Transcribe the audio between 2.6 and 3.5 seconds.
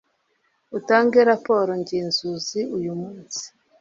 uyumunsi.